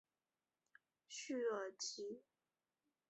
[1.07, 2.23] 叙尔吉。